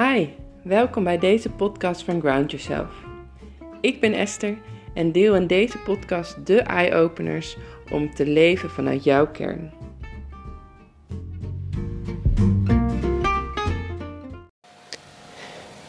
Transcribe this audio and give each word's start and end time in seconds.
Hi, 0.00 0.26
welkom 0.62 1.04
bij 1.04 1.18
deze 1.18 1.50
podcast 1.50 2.02
van 2.02 2.20
Ground 2.20 2.50
Yourself. 2.50 2.88
Ik 3.80 4.00
ben 4.00 4.12
Esther 4.12 4.58
en 4.94 5.12
deel 5.12 5.34
in 5.34 5.46
deze 5.46 5.78
podcast 5.78 6.46
de 6.46 6.60
eye-openers 6.60 7.56
om 7.90 8.14
te 8.14 8.26
leven 8.26 8.70
vanuit 8.70 9.04
jouw 9.04 9.26
kern. 9.30 9.72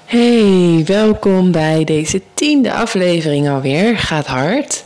Hey, 0.05 0.83
welkom 0.85 1.51
bij 1.51 1.83
deze 1.83 2.21
tiende 2.33 2.73
aflevering 2.73 3.49
alweer. 3.49 3.97
Gaat 3.97 4.27
hard. 4.27 4.81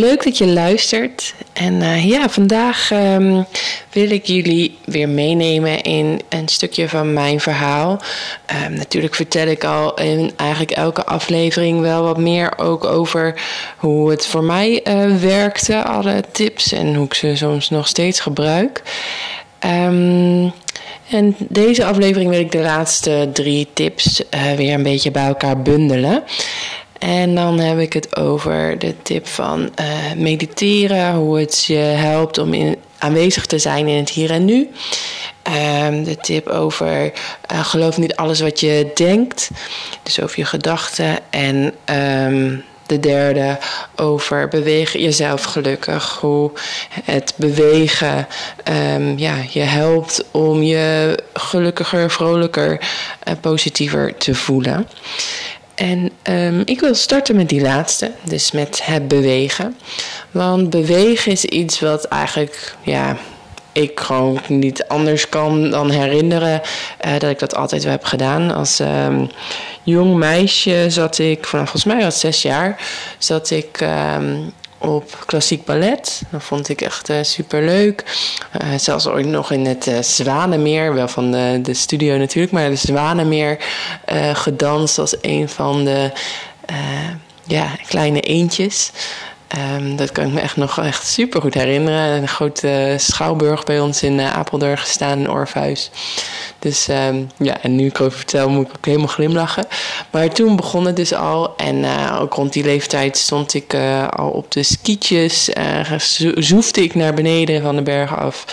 Leuk 0.00 0.24
dat 0.24 0.38
je 0.38 0.46
luistert. 0.46 1.34
En 1.52 1.74
uh, 1.74 2.08
ja, 2.08 2.28
vandaag 2.28 2.90
um, 2.90 3.46
wil 3.92 4.10
ik 4.10 4.26
jullie 4.26 4.78
weer 4.84 5.08
meenemen 5.08 5.82
in 5.82 6.20
een 6.28 6.48
stukje 6.48 6.88
van 6.88 7.12
mijn 7.12 7.40
verhaal. 7.40 8.00
Um, 8.66 8.72
natuurlijk 8.72 9.14
vertel 9.14 9.46
ik 9.46 9.64
al 9.64 9.94
in 9.94 10.32
eigenlijk 10.36 10.70
elke 10.70 11.04
aflevering 11.04 11.80
wel 11.80 12.02
wat 12.02 12.18
meer 12.18 12.58
ook 12.58 12.84
over 12.84 13.40
hoe 13.76 14.10
het 14.10 14.26
voor 14.26 14.44
mij 14.44 14.80
uh, 14.84 15.16
werkte, 15.16 15.82
alle 15.82 16.24
tips 16.32 16.72
en 16.72 16.94
hoe 16.94 17.04
ik 17.04 17.14
ze 17.14 17.36
soms 17.36 17.70
nog 17.70 17.88
steeds 17.88 18.20
gebruik. 18.20 18.82
Um, 19.64 20.52
en 21.10 21.36
deze 21.38 21.84
aflevering 21.84 22.30
wil 22.30 22.40
ik 22.40 22.52
de 22.52 22.58
laatste 22.58 23.30
drie 23.32 23.68
tips 23.72 24.22
uh, 24.34 24.52
weer 24.52 24.74
een 24.74 24.82
beetje 24.82 25.10
bij 25.10 25.26
elkaar 25.26 25.62
bundelen. 25.62 26.22
En 27.00 27.34
dan 27.34 27.58
heb 27.58 27.78
ik 27.78 27.92
het 27.92 28.16
over 28.16 28.78
de 28.78 28.94
tip 29.02 29.26
van 29.26 29.60
uh, 29.80 30.12
mediteren, 30.16 31.14
hoe 31.14 31.38
het 31.38 31.64
je 31.64 31.74
helpt 31.74 32.38
om 32.38 32.54
in, 32.54 32.76
aanwezig 32.98 33.46
te 33.46 33.58
zijn 33.58 33.88
in 33.88 33.96
het 33.96 34.10
hier 34.10 34.30
en 34.30 34.44
nu. 34.44 34.70
Um, 35.86 36.04
de 36.04 36.16
tip 36.16 36.48
over 36.48 37.12
uh, 37.52 37.64
geloof 37.64 37.98
niet 37.98 38.16
alles 38.16 38.40
wat 38.40 38.60
je 38.60 38.90
denkt, 38.94 39.50
dus 40.02 40.20
over 40.20 40.38
je 40.38 40.44
gedachten. 40.44 41.18
En 41.30 41.74
um, 42.26 42.64
de 42.86 43.00
derde 43.00 43.58
over 43.96 44.48
bewegen 44.48 45.00
jezelf 45.00 45.42
gelukkig. 45.42 46.18
Hoe 46.20 46.50
het 47.04 47.34
bewegen 47.36 48.26
um, 48.94 49.18
ja, 49.18 49.36
je 49.50 49.60
helpt 49.60 50.24
om 50.30 50.62
je 50.62 51.14
gelukkiger, 51.32 52.10
vrolijker, 52.10 52.80
uh, 53.28 53.34
positiever 53.40 54.16
te 54.16 54.34
voelen. 54.34 54.88
En 55.80 56.10
um, 56.22 56.62
ik 56.64 56.80
wil 56.80 56.94
starten 56.94 57.36
met 57.36 57.48
die 57.48 57.60
laatste, 57.60 58.10
dus 58.22 58.52
met 58.52 58.80
het 58.84 59.08
bewegen. 59.08 59.76
Want 60.30 60.70
bewegen 60.70 61.32
is 61.32 61.44
iets 61.44 61.80
wat 61.80 62.04
eigenlijk, 62.04 62.76
ja, 62.82 63.16
ik 63.72 64.00
gewoon 64.00 64.40
niet 64.48 64.84
anders 64.88 65.28
kan 65.28 65.70
dan 65.70 65.90
herinneren 65.90 66.60
uh, 67.06 67.12
dat 67.12 67.30
ik 67.30 67.38
dat 67.38 67.54
altijd 67.54 67.82
wel 67.82 67.92
heb 67.92 68.04
gedaan. 68.04 68.50
Als 68.50 68.78
um, 68.78 69.30
jong 69.82 70.16
meisje 70.16 70.86
zat 70.88 71.18
ik, 71.18 71.46
vanaf 71.46 71.70
volgens 71.70 71.94
mij 71.94 72.02
was 72.02 72.20
zes 72.20 72.42
jaar, 72.42 72.80
zat 73.18 73.50
ik 73.50 73.80
um, 73.80 74.52
op 74.80 75.24
klassiek 75.26 75.64
ballet. 75.64 76.22
Dat 76.30 76.42
vond 76.42 76.68
ik 76.68 76.80
echt 76.80 77.10
uh, 77.10 77.16
super 77.22 77.62
leuk. 77.62 78.04
Uh, 78.62 78.78
zelfs 78.78 79.06
ooit 79.06 79.26
nog 79.26 79.52
in 79.52 79.66
het 79.66 79.86
uh, 79.86 80.02
Zwanenmeer, 80.02 80.94
wel 80.94 81.08
van 81.08 81.30
de, 81.30 81.58
de 81.62 81.74
studio 81.74 82.16
natuurlijk, 82.16 82.52
maar 82.52 82.70
de 82.70 82.76
Zwanenmeer 82.76 83.64
gedanst 84.32 84.98
als 84.98 85.16
een 85.20 85.48
van 85.48 85.84
de 85.84 86.10
ja, 87.44 87.68
kleine 87.88 88.20
eentjes. 88.20 88.90
Um, 89.58 89.96
dat 89.96 90.12
kan 90.12 90.26
ik 90.26 90.32
me 90.32 90.40
echt 90.40 90.56
nog 90.56 90.78
echt 90.84 91.06
super 91.06 91.40
goed 91.40 91.54
herinneren. 91.54 92.22
Een 92.22 92.28
grote 92.28 92.94
schouwburg 92.96 93.64
bij 93.64 93.80
ons 93.80 94.02
in 94.02 94.18
uh, 94.18 94.36
Apeldoorn 94.36 94.78
gestaan, 94.78 95.18
een 95.18 95.30
Orpheus. 95.30 95.90
Dus 96.58 96.88
um, 96.88 97.28
ja, 97.36 97.60
en 97.62 97.76
nu 97.76 97.86
ik 97.86 97.98
erover 97.98 98.16
vertel, 98.16 98.48
moet 98.48 98.66
ik 98.66 98.72
ook 98.76 98.84
helemaal 98.86 99.06
glimlachen. 99.06 99.66
Maar 100.10 100.28
toen 100.28 100.56
begon 100.56 100.86
het 100.86 100.96
dus 100.96 101.14
al. 101.14 101.56
En 101.56 101.76
uh, 101.76 102.18
ook 102.20 102.34
rond 102.34 102.52
die 102.52 102.64
leeftijd 102.64 103.16
stond 103.16 103.54
ik 103.54 103.74
al 104.10 104.30
op 104.30 104.50
de 104.52 104.62
skietjes. 104.62 105.50
zoefde 106.34 106.82
ik 106.82 106.94
naar 106.94 107.14
beneden 107.14 107.62
van 107.62 107.76
de 107.76 107.82
bergen 107.82 108.18
af. 108.18 108.44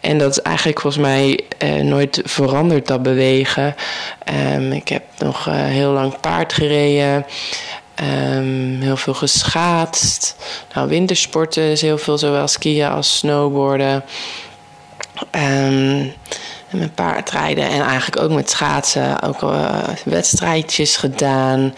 En 0.00 0.18
dat 0.18 0.30
is 0.30 0.40
eigenlijk 0.40 0.80
volgens 0.80 1.02
mij 1.02 1.40
nooit 1.82 2.20
veranderd, 2.24 2.86
dat 2.86 3.02
bewegen. 3.02 3.74
Um, 4.54 4.72
ik 4.72 4.88
heb 4.88 5.02
nog 5.18 5.44
heel 5.50 5.90
lang 5.90 6.20
paard 6.20 6.52
gereden. 6.52 7.26
Um, 8.00 8.80
heel 8.80 8.96
veel 8.96 9.14
geschaatst. 9.14 10.36
Nou, 10.74 10.88
wintersporten 10.88 11.62
is 11.62 11.80
heel 11.80 11.98
veel, 11.98 12.18
zowel 12.18 12.48
skiën 12.48 12.90
als 12.90 13.16
snowboarden. 13.16 14.04
Um, 15.30 16.12
en 16.68 16.78
met 16.78 16.94
paardrijden 16.94 17.68
en 17.68 17.80
eigenlijk 17.80 18.22
ook 18.22 18.30
met 18.30 18.50
schaatsen. 18.50 19.22
Ook 19.22 19.42
uh, 19.42 19.88
wedstrijdjes 20.04 20.96
gedaan. 20.96 21.74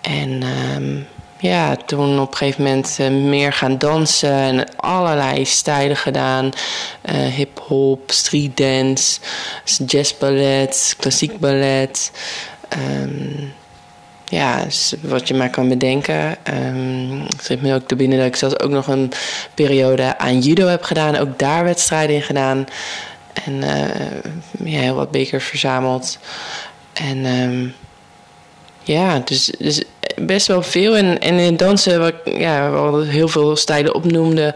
En 0.00 0.42
um, 0.76 1.06
ja, 1.38 1.76
toen 1.76 2.20
op 2.20 2.30
een 2.30 2.36
gegeven 2.36 2.62
moment 2.62 2.96
uh, 3.00 3.08
meer 3.08 3.52
gaan 3.52 3.78
dansen 3.78 4.32
en 4.32 4.76
allerlei 4.76 5.44
stijlen 5.44 5.96
gedaan. 5.96 6.50
Uh, 7.10 7.26
hip-hop, 7.26 8.10
street 8.10 8.56
dance, 8.56 9.20
jazzballet, 9.86 10.94
klassiek 10.98 11.38
ballet. 11.38 12.10
Ja, 14.30 14.66
wat 15.00 15.28
je 15.28 15.34
maar 15.34 15.50
kan 15.50 15.68
bedenken. 15.68 16.36
Um, 16.66 17.20
het 17.20 17.42
geeft 17.42 17.62
me 17.62 17.74
ook 17.74 17.86
te 17.86 17.96
binnen 17.96 18.18
dat 18.18 18.26
ik 18.26 18.36
zelfs 18.36 18.58
ook 18.58 18.70
nog 18.70 18.86
een 18.86 19.12
periode 19.54 20.18
aan 20.18 20.38
judo 20.38 20.66
heb 20.66 20.82
gedaan. 20.82 21.16
Ook 21.16 21.38
daar 21.38 21.64
wedstrijden 21.64 22.16
in 22.16 22.22
gedaan. 22.22 22.66
En 23.44 23.52
uh, 23.52 24.72
ja, 24.72 24.80
heel 24.80 24.94
wat 24.94 25.10
bekers 25.10 25.44
verzameld. 25.44 26.18
En 26.92 27.26
um, 27.26 27.74
ja, 28.82 29.22
dus, 29.24 29.52
dus 29.58 29.82
best 30.16 30.46
wel 30.46 30.62
veel. 30.62 30.96
En, 30.96 31.20
in 31.20 31.56
dansen, 31.56 32.00
wat 32.00 32.14
ja, 32.24 32.70
wel 32.70 33.02
heel 33.02 33.28
veel 33.28 33.56
stijlen 33.56 33.94
opnoemde, 33.94 34.54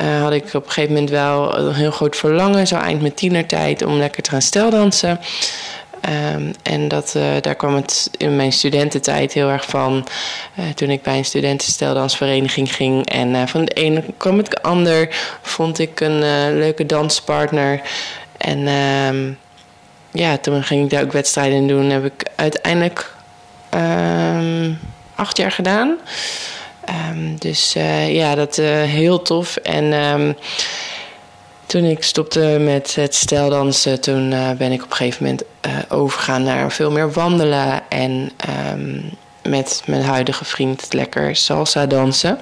uh, 0.00 0.22
had 0.22 0.32
ik 0.32 0.54
op 0.54 0.64
een 0.64 0.70
gegeven 0.70 0.92
moment 0.92 1.10
wel 1.10 1.58
een 1.58 1.74
heel 1.74 1.90
groot 1.90 2.16
verlangen, 2.16 2.66
zo 2.66 2.76
eind 2.76 3.00
mijn 3.00 3.14
tienertijd, 3.14 3.82
om 3.82 3.98
lekker 3.98 4.22
te 4.22 4.30
gaan 4.30 4.42
steldansen. 4.42 5.20
Um, 6.34 6.52
en 6.62 6.88
dat, 6.88 7.14
uh, 7.16 7.22
daar 7.40 7.54
kwam 7.54 7.74
het 7.74 8.10
in 8.16 8.36
mijn 8.36 8.52
studententijd 8.52 9.32
heel 9.32 9.48
erg 9.48 9.64
van. 9.64 10.06
Uh, 10.58 10.64
toen 10.74 10.90
ik 10.90 11.02
bij 11.02 11.18
een 11.18 11.24
studentensteldansvereniging 11.24 12.74
ging. 12.74 13.06
En 13.06 13.34
uh, 13.34 13.46
van 13.46 13.64
de 13.64 13.72
ene 13.72 14.04
kwam 14.16 14.38
het 14.38 14.62
ander. 14.62 15.08
Vond 15.42 15.78
ik 15.78 16.00
een 16.00 16.18
leuke 16.58 16.86
danspartner. 16.86 17.80
En 18.36 18.68
um, 18.68 19.38
ja, 20.10 20.36
toen 20.36 20.62
ging 20.62 20.84
ik 20.84 20.90
daar 20.90 21.02
ook 21.02 21.12
wedstrijden 21.12 21.58
in 21.58 21.68
doen. 21.68 21.90
Heb 21.90 22.04
ik 22.04 22.24
uiteindelijk 22.36 23.14
um, 23.74 24.78
acht 25.14 25.36
jaar 25.36 25.52
gedaan. 25.52 25.96
dus 27.38 27.72
ja, 28.08 28.34
dat 28.34 28.56
heel 28.86 29.22
tof. 29.22 29.56
En 29.56 29.92
toen 31.68 31.84
ik 31.84 32.02
stopte 32.02 32.56
met 32.60 32.94
het 32.94 33.14
steldansen, 33.14 34.00
toen 34.00 34.32
uh, 34.32 34.50
ben 34.50 34.72
ik 34.72 34.82
op 34.82 34.90
een 34.90 34.96
gegeven 34.96 35.24
moment 35.24 35.42
uh, 35.66 35.72
overgegaan 35.88 36.42
naar 36.42 36.72
veel 36.72 36.90
meer 36.90 37.12
wandelen 37.12 37.82
en 37.88 38.30
um, 38.72 39.10
met 39.42 39.82
mijn 39.86 40.02
huidige 40.02 40.44
vriend 40.44 40.92
lekker 40.92 41.36
salsa 41.36 41.86
dansen. 41.86 42.40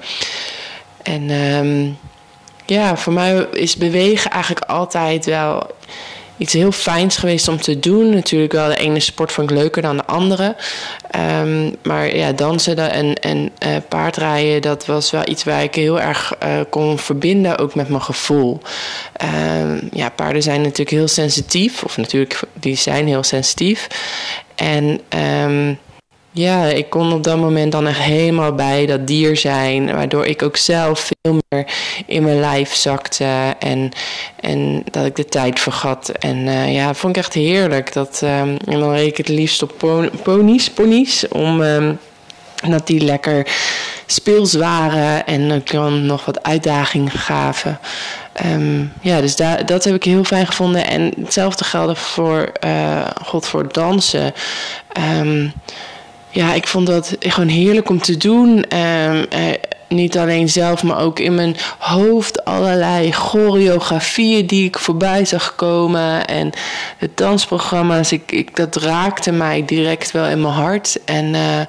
En 1.03 1.29
um, 1.29 1.97
ja, 2.65 2.97
voor 2.97 3.13
mij 3.13 3.47
is 3.51 3.75
bewegen 3.75 4.31
eigenlijk 4.31 4.65
altijd 4.65 5.25
wel 5.25 5.67
iets 6.37 6.53
heel 6.53 6.71
fijns 6.71 7.17
geweest 7.17 7.47
om 7.47 7.61
te 7.61 7.79
doen. 7.79 8.09
Natuurlijk 8.09 8.51
wel 8.51 8.67
de 8.67 8.75
ene 8.75 8.99
sport 8.99 9.31
vond 9.31 9.51
ik 9.51 9.57
leuker 9.57 9.81
dan 9.81 9.97
de 9.97 10.05
andere. 10.05 10.55
Um, 11.41 11.75
maar 11.83 12.15
ja, 12.15 12.31
dansen 12.31 12.91
en, 12.91 13.13
en 13.13 13.37
uh, 13.37 13.75
paardrijden, 13.89 14.61
dat 14.61 14.85
was 14.85 15.11
wel 15.11 15.27
iets 15.29 15.43
waar 15.43 15.63
ik 15.63 15.75
heel 15.75 15.99
erg 15.99 16.33
uh, 16.43 16.59
kon 16.69 16.99
verbinden, 16.99 17.57
ook 17.57 17.75
met 17.75 17.89
mijn 17.89 18.01
gevoel. 18.01 18.61
Um, 19.61 19.89
ja, 19.91 20.09
paarden 20.09 20.43
zijn 20.43 20.61
natuurlijk 20.61 20.89
heel 20.89 21.07
sensitief, 21.07 21.83
of 21.83 21.97
natuurlijk, 21.97 22.39
die 22.53 22.75
zijn 22.75 23.07
heel 23.07 23.23
sensitief. 23.23 23.87
En 24.55 25.01
um, 25.43 25.79
ja, 26.37 26.65
ik 26.65 26.89
kon 26.89 27.13
op 27.13 27.23
dat 27.23 27.37
moment 27.37 27.71
dan 27.71 27.87
echt 27.87 27.99
helemaal 27.99 28.53
bij 28.53 28.85
dat 28.85 29.07
dier 29.07 29.37
zijn. 29.37 29.93
Waardoor 29.93 30.25
ik 30.25 30.41
ook 30.41 30.57
zelf 30.57 31.11
veel 31.21 31.39
meer 31.49 31.65
in 32.05 32.23
mijn 32.23 32.39
lijf 32.39 32.73
zakte. 32.73 33.55
En, 33.59 33.91
en 34.39 34.83
dat 34.91 35.05
ik 35.05 35.15
de 35.15 35.25
tijd 35.25 35.59
vergat. 35.59 36.09
En 36.09 36.37
uh, 36.37 36.73
ja, 36.73 36.93
vond 36.93 37.15
ik 37.15 37.23
echt 37.23 37.33
heerlijk. 37.33 37.93
Dat, 37.93 38.21
um, 38.23 38.57
en 38.65 38.79
dan 38.79 38.91
reed 38.91 39.07
ik 39.07 39.17
het 39.17 39.27
liefst 39.27 39.61
op 39.61 39.73
ponies, 40.23 40.69
ponies 40.69 41.27
om 41.27 41.61
um, 41.61 41.99
dat 42.69 42.87
die 42.87 43.01
lekker 43.01 43.47
speels 44.05 44.53
waren. 44.53 45.25
En 45.25 45.61
dan 45.65 46.05
nog 46.05 46.25
wat 46.25 46.43
uitdaging 46.43 47.21
gaven. 47.21 47.79
Um, 48.45 48.93
ja, 49.01 49.21
dus 49.21 49.35
dat 49.65 49.83
heb 49.83 49.95
ik 49.95 50.03
heel 50.03 50.23
fijn 50.23 50.47
gevonden. 50.47 50.87
En 50.87 51.13
hetzelfde 51.19 51.63
geldde 51.63 51.95
voor, 51.95 52.51
uh, 52.65 53.07
God, 53.23 53.47
voor 53.47 53.71
dansen. 53.71 54.33
Um, 55.19 55.53
ja, 56.37 56.53
ik 56.53 56.67
vond 56.67 56.87
dat 56.87 57.15
gewoon 57.19 57.47
heerlijk 57.47 57.89
om 57.89 58.01
te 58.01 58.17
doen. 58.17 58.77
Um, 58.77 59.25
niet 59.89 60.17
alleen 60.17 60.49
zelf, 60.49 60.83
maar 60.83 60.99
ook 60.99 61.19
in 61.19 61.35
mijn 61.35 61.55
hoofd 61.77 62.45
allerlei 62.45 63.11
choreografieën 63.11 64.47
die 64.47 64.65
ik 64.65 64.79
voorbij 64.79 65.25
zag 65.25 65.55
komen. 65.55 66.27
En 66.27 66.51
de 66.99 67.09
dansprogramma's, 67.15 68.11
ik, 68.11 68.31
ik, 68.31 68.55
dat 68.55 68.75
raakte 68.75 69.31
mij 69.31 69.65
direct 69.65 70.11
wel 70.11 70.25
in 70.25 70.41
mijn 70.41 70.53
hart. 70.53 70.99
En, 71.05 71.25
uh, 71.25 71.59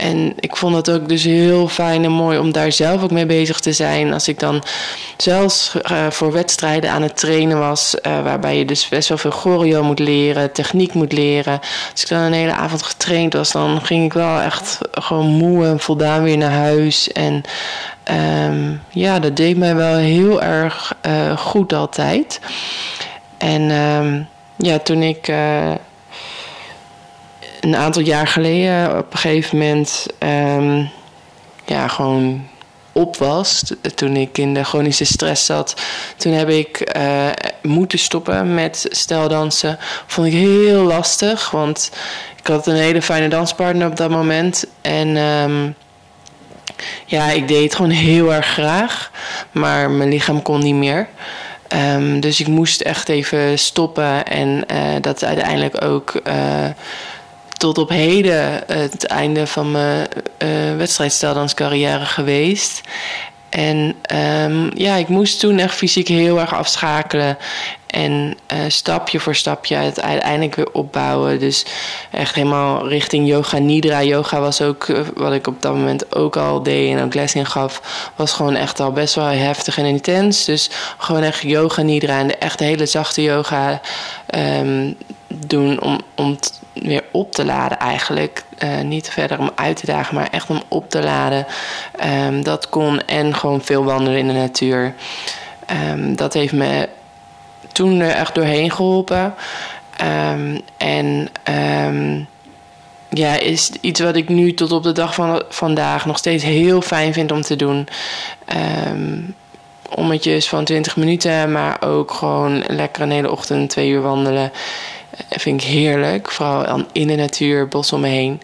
en 0.00 0.32
ik 0.36 0.56
vond 0.56 0.76
het 0.76 0.90
ook 0.90 1.08
dus 1.08 1.24
heel 1.24 1.68
fijn 1.68 2.04
en 2.04 2.10
mooi 2.10 2.38
om 2.38 2.52
daar 2.52 2.72
zelf 2.72 3.02
ook 3.02 3.10
mee 3.10 3.26
bezig 3.26 3.60
te 3.60 3.72
zijn. 3.72 4.12
Als 4.12 4.28
ik 4.28 4.38
dan 4.38 4.62
zelfs 5.16 5.74
uh, 5.90 6.10
voor 6.10 6.32
wedstrijden 6.32 6.90
aan 6.90 7.02
het 7.02 7.16
trainen 7.16 7.58
was, 7.58 7.94
uh, 8.06 8.22
waarbij 8.22 8.58
je 8.58 8.64
dus 8.64 8.88
best 8.88 9.08
wel 9.08 9.18
veel 9.18 9.30
choreo 9.30 9.82
moet 9.82 9.98
leren, 9.98 10.52
techniek 10.52 10.94
moet 10.94 11.12
leren. 11.12 11.60
Als 11.92 12.02
ik 12.02 12.08
dan 12.08 12.18
een 12.18 12.32
hele 12.32 12.52
avond 12.52 12.82
getraind 12.82 13.32
was, 13.32 13.52
dan 13.52 13.80
ging 13.84 14.04
ik 14.04 14.12
wel 14.12 14.40
echt 14.40 14.78
gewoon 14.92 15.26
moe 15.26 15.66
en 15.66 15.80
voldaan 15.80 16.22
weer 16.22 16.38
naar 16.38 16.50
huis. 16.50 17.12
En 17.12 17.42
um, 18.48 18.82
ja, 18.90 19.18
dat 19.18 19.36
deed 19.36 19.56
mij 19.56 19.74
wel 19.74 19.96
heel 19.96 20.42
erg 20.42 20.94
uh, 21.06 21.36
goed 21.36 21.72
altijd. 21.72 22.40
En 23.38 23.70
um, 23.70 24.28
ja, 24.56 24.78
toen 24.78 25.02
ik 25.02 25.32
een 27.60 27.76
aantal 27.76 28.02
jaar 28.02 28.26
geleden 28.26 28.98
op 28.98 29.12
een 29.12 29.18
gegeven 29.18 29.58
moment 29.58 30.06
um, 30.18 30.90
ja, 31.64 31.88
gewoon 31.88 32.48
op 32.92 33.16
was, 33.16 33.62
toen 33.94 34.16
ik 34.16 34.38
in 34.38 34.54
de 34.54 34.64
chronische 34.64 35.04
stress 35.04 35.46
zat, 35.46 35.74
toen 36.16 36.32
heb 36.32 36.48
ik 36.48 36.96
uh, 36.96 37.26
moeten 37.62 37.98
stoppen 37.98 38.54
met 38.54 38.86
steldansen. 38.90 39.78
Vond 40.06 40.26
ik 40.26 40.32
heel 40.32 40.82
lastig, 40.82 41.50
want 41.50 41.90
ik 42.40 42.46
had 42.46 42.66
een 42.66 42.74
hele 42.74 43.02
fijne 43.02 43.28
danspartner 43.28 43.86
op 43.86 43.96
dat 43.96 44.10
moment. 44.10 44.66
En 44.80 45.16
um, 45.16 45.74
ja, 47.06 47.30
ik 47.30 47.48
deed 47.48 47.62
het 47.62 47.74
gewoon 47.74 47.90
heel 47.90 48.34
erg 48.34 48.46
graag, 48.46 49.10
maar 49.52 49.90
mijn 49.90 50.08
lichaam 50.08 50.42
kon 50.42 50.60
niet 50.60 50.74
meer. 50.74 51.08
Um, 51.94 52.20
dus 52.20 52.40
ik 52.40 52.46
moest 52.46 52.80
echt 52.80 53.08
even 53.08 53.58
stoppen 53.58 54.26
en 54.26 54.64
uh, 54.72 54.78
dat 55.00 55.24
uiteindelijk 55.24 55.84
ook. 55.84 56.20
Uh, 56.28 56.34
tot 57.60 57.78
op 57.78 57.88
heden 57.88 58.62
het 58.66 59.06
einde 59.06 59.46
van 59.46 59.70
mijn 59.70 60.08
uh, 60.38 60.76
wedstrijdsteldanscarrière 60.76 62.04
geweest. 62.04 62.80
En 63.48 63.94
um, 64.44 64.70
ja, 64.74 64.94
ik 64.94 65.08
moest 65.08 65.40
toen 65.40 65.58
echt 65.58 65.74
fysiek 65.74 66.08
heel 66.08 66.40
erg 66.40 66.54
afschakelen. 66.54 67.38
En 67.86 68.36
uh, 68.52 68.58
stapje 68.68 69.20
voor 69.20 69.34
stapje 69.34 69.74
het 69.74 70.00
uiteindelijk 70.00 70.54
weer 70.54 70.72
opbouwen. 70.72 71.38
Dus 71.38 71.64
echt 72.10 72.34
helemaal 72.34 72.88
richting 72.88 73.28
yoga 73.28 73.58
nidra. 73.58 74.02
Yoga 74.02 74.40
was 74.40 74.62
ook 74.62 74.86
wat 75.14 75.32
ik 75.32 75.46
op 75.46 75.62
dat 75.62 75.74
moment 75.74 76.14
ook 76.14 76.36
al 76.36 76.62
deed 76.62 76.96
en 76.96 77.04
ook 77.04 77.14
les 77.14 77.34
in 77.34 77.46
gaf. 77.46 77.82
Was 78.16 78.32
gewoon 78.32 78.56
echt 78.56 78.80
al 78.80 78.92
best 78.92 79.14
wel 79.14 79.24
heftig 79.24 79.78
en 79.78 79.84
intens. 79.84 80.44
Dus 80.44 80.70
gewoon 80.98 81.22
echt 81.22 81.42
yoga 81.42 81.82
nidra 81.82 82.18
en 82.18 82.26
de 82.26 82.36
echt 82.36 82.60
hele 82.60 82.86
zachte 82.86 83.22
yoga 83.22 83.80
um, 84.34 84.96
doen 85.34 85.80
om, 85.82 86.00
om 86.14 86.38
weer 86.72 87.04
op 87.10 87.32
te 87.32 87.44
laden 87.44 87.78
eigenlijk. 87.78 88.44
Uh, 88.64 88.80
niet 88.80 89.10
verder 89.10 89.38
om 89.38 89.50
uit 89.54 89.76
te 89.76 89.86
dagen, 89.86 90.14
maar 90.14 90.28
echt 90.30 90.50
om 90.50 90.62
op 90.68 90.90
te 90.90 91.02
laden. 91.02 91.46
Um, 92.26 92.42
dat 92.42 92.68
kon 92.68 93.00
en 93.00 93.34
gewoon 93.34 93.60
veel 93.60 93.84
wandelen 93.84 94.18
in 94.18 94.26
de 94.26 94.32
natuur. 94.32 94.94
Um, 95.90 96.16
dat 96.16 96.32
heeft 96.32 96.52
me 96.52 96.88
toen 97.72 98.00
er 98.00 98.10
echt 98.10 98.34
doorheen 98.34 98.70
geholpen. 98.70 99.34
Um, 100.32 100.60
en 100.76 101.28
ja, 103.08 103.38
is 103.38 103.70
iets 103.80 104.00
wat 104.00 104.16
ik 104.16 104.28
nu 104.28 104.54
tot 104.54 104.72
op 104.72 104.82
de 104.82 104.92
dag 104.92 105.14
van 105.14 105.42
vandaag 105.48 106.06
nog 106.06 106.18
steeds 106.18 106.44
heel 106.44 106.80
fijn 106.80 107.12
vind 107.12 107.32
om 107.32 107.42
te 107.42 107.56
doen. 107.56 107.88
ommetjes 109.94 110.48
van 110.48 110.64
20 110.64 110.96
minuten, 110.96 111.52
maar 111.52 111.76
ook 111.80 112.12
gewoon 112.12 112.64
lekker 112.66 113.02
een 113.02 113.10
hele 113.10 113.30
ochtend 113.30 113.70
twee 113.70 113.88
uur 113.88 114.00
wandelen 114.00 114.52
vind 115.28 115.62
ik 115.62 115.68
heerlijk. 115.68 116.30
Vooral 116.30 116.86
in 116.92 117.06
de 117.06 117.14
natuur, 117.14 117.68
bos 117.68 117.92
om 117.92 118.00
me 118.00 118.08
heen. 118.08 118.40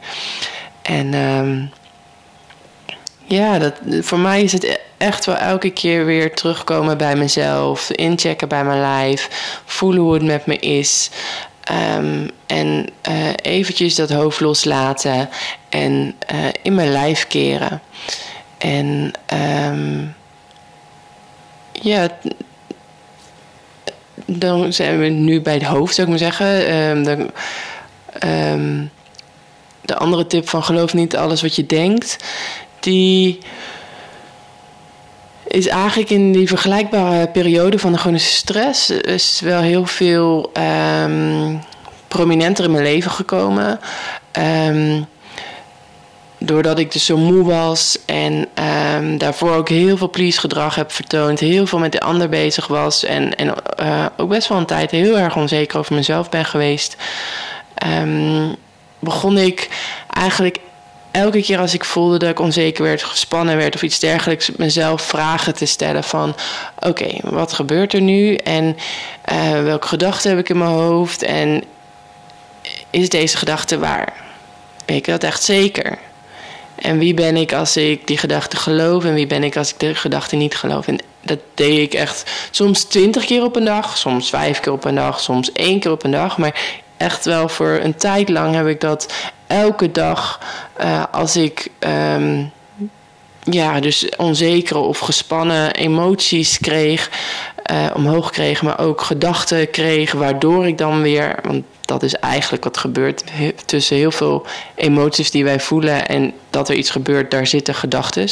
En 0.82 1.14
um, 1.14 1.70
ja, 3.24 3.58
dat, 3.58 3.74
voor 4.00 4.18
mij 4.18 4.42
is 4.42 4.52
het 4.52 4.80
echt 4.96 5.24
wel 5.24 5.36
elke 5.36 5.70
keer 5.70 6.04
weer 6.04 6.34
terugkomen 6.34 6.98
bij 6.98 7.16
mezelf. 7.16 7.90
Inchecken 7.90 8.48
bij 8.48 8.64
mijn 8.64 8.80
lijf. 8.80 9.28
Voelen 9.64 10.02
hoe 10.02 10.14
het 10.14 10.22
met 10.22 10.46
me 10.46 10.58
is. 10.58 11.10
Um, 11.96 12.30
en 12.46 12.88
uh, 13.08 13.28
eventjes 13.42 13.94
dat 13.94 14.10
hoofd 14.10 14.40
loslaten. 14.40 15.28
En 15.68 16.14
uh, 16.32 16.38
in 16.62 16.74
mijn 16.74 16.92
lijf 16.92 17.26
keren. 17.26 17.82
En 18.58 19.12
um, 19.68 20.14
ja, 21.72 22.08
dan 24.26 24.72
zijn 24.72 24.98
we 24.98 25.06
nu 25.06 25.40
bij 25.40 25.54
het 25.54 25.62
hoofd, 25.62 25.94
zou 25.94 26.06
ik 26.06 26.18
maar 26.18 26.32
zeggen. 26.32 27.04
De, 27.04 27.26
um, 28.52 28.90
de 29.80 29.96
andere 29.96 30.26
tip 30.26 30.48
van 30.48 30.64
geloof 30.64 30.94
niet 30.94 31.16
alles 31.16 31.42
wat 31.42 31.56
je 31.56 31.66
denkt, 31.66 32.16
die 32.80 33.38
is 35.46 35.66
eigenlijk 35.66 36.10
in 36.10 36.32
die 36.32 36.48
vergelijkbare 36.48 37.28
periode 37.28 37.78
van 37.78 37.92
de 37.92 37.98
chronische 37.98 38.32
stress 38.32 38.90
is 38.90 39.40
wel 39.40 39.60
heel 39.60 39.86
veel 39.86 40.50
um, 41.02 41.60
prominenter 42.08 42.64
in 42.64 42.70
mijn 42.70 42.82
leven 42.82 43.10
gekomen. 43.10 43.80
Um, 44.68 45.06
doordat 46.46 46.78
ik 46.78 46.92
dus 46.92 47.04
zo 47.04 47.16
moe 47.16 47.44
was 47.44 47.98
en 48.06 48.48
um, 48.94 49.18
daarvoor 49.18 49.54
ook 49.54 49.68
heel 49.68 49.96
veel 49.96 50.10
please 50.10 50.40
gedrag 50.40 50.74
heb 50.74 50.92
vertoond, 50.92 51.40
heel 51.40 51.66
veel 51.66 51.78
met 51.78 51.92
de 51.92 52.00
ander 52.00 52.28
bezig 52.28 52.66
was 52.66 53.04
en, 53.04 53.36
en 53.36 53.54
uh, 53.80 54.06
ook 54.16 54.28
best 54.28 54.48
wel 54.48 54.58
een 54.58 54.66
tijd 54.66 54.90
heel 54.90 55.18
erg 55.18 55.36
onzeker 55.36 55.78
over 55.78 55.94
mezelf 55.94 56.28
ben 56.28 56.44
geweest, 56.44 56.96
um, 57.86 58.56
begon 58.98 59.38
ik 59.38 59.68
eigenlijk 60.10 60.58
elke 61.10 61.42
keer 61.42 61.58
als 61.58 61.74
ik 61.74 61.84
voelde 61.84 62.18
dat 62.18 62.28
ik 62.28 62.40
onzeker 62.40 62.82
werd, 62.82 63.02
gespannen 63.02 63.56
werd 63.56 63.74
of 63.74 63.82
iets 63.82 63.98
dergelijks, 63.98 64.50
mezelf 64.56 65.02
vragen 65.02 65.54
te 65.54 65.66
stellen 65.66 66.04
van 66.04 66.34
oké, 66.78 67.18
wat 67.22 67.52
gebeurt 67.52 67.92
er 67.92 68.00
nu 68.00 68.34
en 68.34 68.76
uh, 69.32 69.62
welke 69.62 69.86
gedachten 69.86 70.30
heb 70.30 70.38
ik 70.38 70.48
in 70.48 70.58
mijn 70.58 70.70
hoofd 70.70 71.22
en 71.22 71.64
is 72.90 73.08
deze 73.08 73.36
gedachte 73.36 73.78
waar? 73.78 74.12
Weet 74.86 74.96
ik 74.96 75.04
dat 75.04 75.24
echt 75.24 75.42
zeker? 75.42 75.98
En 76.86 76.98
wie 76.98 77.14
ben 77.14 77.36
ik 77.36 77.52
als 77.52 77.76
ik 77.76 78.06
die 78.06 78.18
gedachte 78.18 78.56
geloof 78.56 79.04
en 79.04 79.14
wie 79.14 79.26
ben 79.26 79.44
ik 79.44 79.56
als 79.56 79.70
ik 79.72 79.78
de 79.78 79.94
gedachte 79.94 80.36
niet 80.36 80.56
geloof? 80.56 80.86
En 80.86 80.98
dat 81.22 81.38
deed 81.54 81.78
ik 81.78 81.94
echt 81.94 82.30
soms 82.50 82.84
twintig 82.84 83.24
keer 83.24 83.44
op 83.44 83.56
een 83.56 83.64
dag, 83.64 83.96
soms 83.96 84.28
vijf 84.28 84.60
keer 84.60 84.72
op 84.72 84.84
een 84.84 84.94
dag, 84.94 85.20
soms 85.20 85.52
één 85.52 85.80
keer 85.80 85.90
op 85.90 86.04
een 86.04 86.10
dag. 86.10 86.38
Maar 86.38 86.60
echt 86.96 87.24
wel 87.24 87.48
voor 87.48 87.80
een 87.82 87.96
tijd 87.96 88.28
lang 88.28 88.54
heb 88.54 88.66
ik 88.66 88.80
dat 88.80 89.12
elke 89.46 89.92
dag 89.92 90.40
uh, 90.80 91.04
als 91.10 91.36
ik. 91.36 91.70
Um, 92.14 92.52
ja, 93.50 93.80
dus 93.80 94.08
onzekere 94.16 94.78
of 94.78 94.98
gespannen 94.98 95.74
emoties 95.74 96.58
kreeg, 96.58 97.10
uh, 97.72 97.86
omhoog 97.94 98.30
kreeg, 98.30 98.62
maar 98.62 98.78
ook 98.78 99.00
gedachten 99.00 99.70
kreeg, 99.70 100.12
waardoor 100.12 100.66
ik 100.66 100.78
dan 100.78 101.02
weer, 101.02 101.38
want 101.42 101.64
dat 101.86 102.02
is 102.02 102.14
eigenlijk 102.14 102.64
wat 102.64 102.76
gebeurt 102.76 103.24
tussen 103.64 103.96
heel 103.96 104.10
veel 104.10 104.46
emoties 104.74 105.30
die 105.30 105.44
wij 105.44 105.60
voelen 105.60 106.08
en 106.08 106.32
dat 106.50 106.68
er 106.68 106.74
iets 106.74 106.90
gebeurt, 106.90 107.30
daar 107.30 107.46
zitten 107.46 107.74
gedachten. 107.74 108.28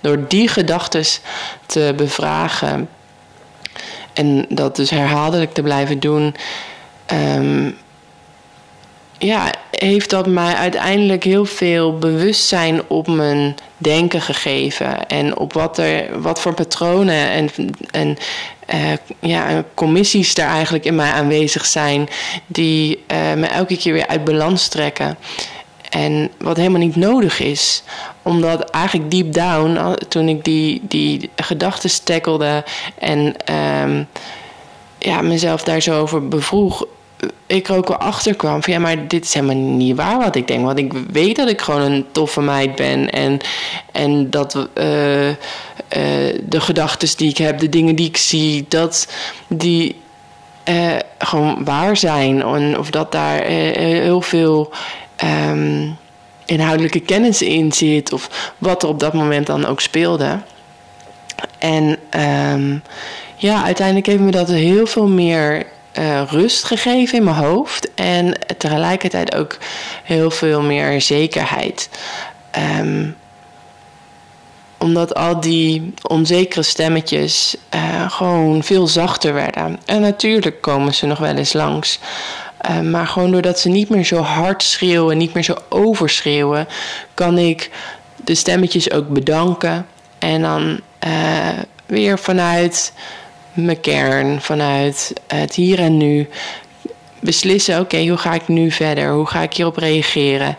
Door 0.00 0.28
die 0.28 0.48
gedachten 0.48 1.04
te 1.66 1.92
bevragen 1.96 2.88
en 4.12 4.46
dat 4.48 4.76
dus 4.76 4.90
herhaaldelijk 4.90 5.54
te 5.54 5.62
blijven 5.62 6.00
doen, 6.00 6.34
um, 7.12 7.76
ja, 9.18 9.52
heeft 9.70 10.10
dat 10.10 10.26
mij 10.26 10.54
uiteindelijk 10.54 11.24
heel 11.24 11.44
veel 11.44 11.98
bewustzijn 11.98 12.82
op 12.86 13.06
mijn 13.06 13.54
denken 13.78 14.20
gegeven. 14.20 15.06
En 15.06 15.36
op 15.36 15.52
wat, 15.52 15.78
er, 15.78 16.20
wat 16.20 16.40
voor 16.40 16.54
patronen 16.54 17.30
en, 17.30 17.50
en 17.90 18.16
uh, 18.74 18.92
ja, 19.20 19.64
commissies 19.74 20.34
daar 20.34 20.48
eigenlijk 20.48 20.84
in 20.84 20.94
mij 20.94 21.10
aanwezig 21.10 21.66
zijn, 21.66 22.08
die 22.46 23.04
uh, 23.12 23.32
me 23.32 23.46
elke 23.46 23.76
keer 23.76 23.92
weer 23.92 24.06
uit 24.06 24.24
balans 24.24 24.68
trekken. 24.68 25.16
En 25.90 26.30
wat 26.38 26.56
helemaal 26.56 26.80
niet 26.80 26.96
nodig 26.96 27.40
is. 27.40 27.82
Omdat 28.22 28.70
eigenlijk 28.70 29.10
deep 29.10 29.32
down, 29.32 29.96
toen 30.08 30.28
ik 30.28 30.44
die, 30.44 30.80
die 30.82 31.30
gedachten 31.36 31.90
stekkelde 31.90 32.64
en 32.98 33.34
um, 33.82 34.08
ja, 34.98 35.22
mezelf 35.22 35.62
daar 35.62 35.80
zo 35.80 36.00
over 36.00 36.28
bevroeg, 36.28 36.84
ik 37.46 37.68
er 37.68 37.76
ook 37.76 37.88
wel 37.88 37.96
achter 37.96 38.34
kwam 38.34 38.62
van 38.62 38.72
ja, 38.72 38.78
maar 38.78 39.08
dit 39.08 39.24
is 39.24 39.34
helemaal 39.34 39.56
niet 39.56 39.96
waar 39.96 40.18
wat 40.18 40.36
ik 40.36 40.48
denk. 40.48 40.64
Want 40.64 40.78
ik 40.78 40.92
weet 40.92 41.36
dat 41.36 41.48
ik 41.48 41.60
gewoon 41.60 41.80
een 41.80 42.06
toffe 42.12 42.40
meid 42.40 42.74
ben. 42.74 43.10
En, 43.10 43.38
en 43.92 44.30
dat 44.30 44.54
uh, 44.54 45.28
uh, 45.28 45.34
de 46.42 46.60
gedachten 46.60 47.16
die 47.16 47.30
ik 47.30 47.38
heb, 47.38 47.58
de 47.58 47.68
dingen 47.68 47.94
die 47.94 48.08
ik 48.08 48.16
zie, 48.16 48.64
dat 48.68 49.08
die 49.48 49.96
uh, 50.68 50.96
gewoon 51.18 51.64
waar 51.64 51.96
zijn. 51.96 52.42
En 52.42 52.78
of 52.78 52.90
dat 52.90 53.12
daar 53.12 53.42
heel 53.42 54.20
veel. 54.20 54.72
Um, 55.50 55.96
inhoudelijke 56.46 57.00
kennis 57.00 57.42
in 57.42 57.72
zit 57.72 58.12
of 58.12 58.52
wat 58.58 58.82
er 58.82 58.88
op 58.88 59.00
dat 59.00 59.12
moment 59.12 59.46
dan 59.46 59.66
ook 59.66 59.80
speelde. 59.80 60.38
En 61.58 61.98
um, 62.54 62.82
ja, 63.36 63.64
uiteindelijk 63.64 64.06
heeft 64.06 64.20
me 64.20 64.30
dat 64.30 64.48
heel 64.48 64.86
veel 64.86 65.06
meer 65.06 65.66
uh, 65.98 66.22
rust 66.28 66.64
gegeven 66.64 67.18
in 67.18 67.24
mijn 67.24 67.36
hoofd 67.36 67.94
en 67.94 68.38
tegelijkertijd 68.58 69.34
ook 69.34 69.58
heel 70.04 70.30
veel 70.30 70.62
meer 70.62 71.00
zekerheid. 71.00 71.88
Um, 72.80 73.16
omdat 74.78 75.14
al 75.14 75.40
die 75.40 75.94
onzekere 76.02 76.62
stemmetjes 76.62 77.56
uh, 77.74 78.10
gewoon 78.10 78.62
veel 78.62 78.86
zachter 78.86 79.34
werden. 79.34 79.78
En 79.86 80.00
natuurlijk 80.00 80.60
komen 80.60 80.94
ze 80.94 81.06
nog 81.06 81.18
wel 81.18 81.34
eens 81.34 81.52
langs. 81.52 81.98
Uh, 82.70 82.80
maar 82.80 83.06
gewoon 83.06 83.30
doordat 83.30 83.58
ze 83.58 83.68
niet 83.68 83.88
meer 83.88 84.04
zo 84.04 84.20
hard 84.20 84.62
schreeuwen, 84.62 85.16
niet 85.16 85.34
meer 85.34 85.42
zo 85.42 85.54
overschreeuwen, 85.68 86.68
kan 87.14 87.38
ik 87.38 87.70
de 88.16 88.34
stemmetjes 88.34 88.90
ook 88.90 89.08
bedanken. 89.08 89.86
En 90.18 90.42
dan 90.42 90.80
weer 91.86 92.18
vanuit 92.18 92.92
mijn 93.54 93.80
kern, 93.80 94.40
vanuit 94.40 95.12
het 95.26 95.54
hier 95.54 95.78
en 95.78 95.96
nu, 95.96 96.28
beslissen: 97.20 97.80
oké, 97.80 98.06
hoe 98.06 98.16
ga 98.16 98.34
ik 98.34 98.48
nu 98.48 98.70
verder? 98.70 99.12
Hoe 99.12 99.26
ga 99.26 99.42
ik 99.42 99.52
hierop 99.52 99.76
reageren? 99.76 100.56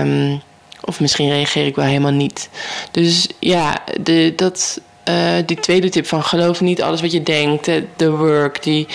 Um, 0.00 0.42
of 0.84 1.00
misschien 1.00 1.28
reageer 1.28 1.66
ik 1.66 1.76
wel 1.76 1.84
helemaal 1.84 2.12
niet. 2.12 2.48
Dus 2.90 3.28
ja, 3.38 3.82
de, 4.00 4.32
dat, 4.36 4.80
uh, 5.08 5.34
die 5.46 5.60
tweede 5.60 5.88
tip 5.88 6.06
van 6.06 6.24
geloof 6.24 6.60
niet 6.60 6.82
alles 6.82 7.00
wat 7.00 7.12
je 7.12 7.22
denkt. 7.22 7.70
De 7.96 8.10
work, 8.10 8.62
die, 8.62 8.86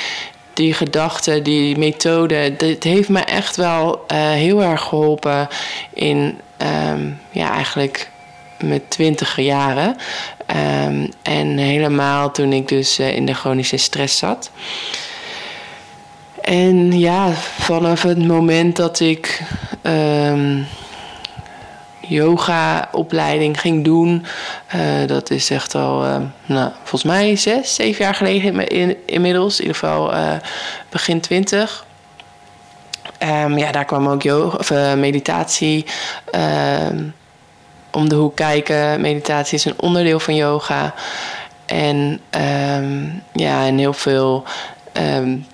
die 0.53 0.73
gedachten, 0.73 1.43
die 1.43 1.77
methode. 1.77 2.55
Dat 2.57 2.83
heeft 2.83 3.09
me 3.09 3.19
echt 3.19 3.55
wel 3.55 4.05
uh, 4.11 4.17
heel 4.17 4.63
erg 4.63 4.81
geholpen 4.81 5.47
in 5.93 6.39
um, 6.91 7.19
ja, 7.31 7.51
eigenlijk 7.51 8.09
mijn 8.61 8.87
twintiger 8.87 9.43
jaren. 9.43 9.95
Um, 10.57 11.09
en 11.21 11.57
helemaal 11.57 12.31
toen 12.31 12.53
ik 12.53 12.67
dus 12.67 12.99
uh, 12.99 13.15
in 13.15 13.25
de 13.25 13.33
chronische 13.33 13.77
stress 13.77 14.17
zat. 14.17 14.51
En 16.41 16.99
ja, 16.99 17.31
vanaf 17.59 18.01
het 18.01 18.27
moment 18.27 18.75
dat 18.75 18.99
ik 18.99 19.41
um, 19.83 20.67
yoga-opleiding 21.99 23.59
ging 23.59 23.83
doen. 23.83 24.25
Uh, 24.75 25.07
dat 25.07 25.29
is 25.29 25.49
echt 25.49 25.75
al, 25.75 26.05
uh, 26.05 26.17
nou, 26.45 26.71
volgens 26.77 27.03
mij 27.03 27.35
zes, 27.35 27.75
zeven 27.75 28.03
jaar 28.03 28.15
geleden 28.15 28.67
in, 28.67 28.97
inmiddels. 29.05 29.59
In 29.59 29.65
ieder 29.65 29.79
geval 29.79 30.13
uh, 30.13 30.33
begin 30.89 31.19
twintig. 31.19 31.85
Um, 33.23 33.57
ja, 33.57 33.71
daar 33.71 33.85
kwam 33.85 34.07
ook 34.07 34.21
yoga, 34.21 34.57
of, 34.57 34.69
meditatie 34.95 35.85
ehm, 36.31 37.03
om 37.97 38.09
de 38.09 38.15
hoek 38.15 38.35
kijken. 38.35 39.01
Meditatie 39.01 39.57
is 39.57 39.65
een 39.65 39.81
onderdeel 39.81 40.19
van 40.19 40.35
yoga. 40.35 40.93
En 41.65 42.19
um, 42.77 43.23
ja, 43.33 43.65
en 43.65 43.77
heel 43.77 43.93
veel 43.93 44.43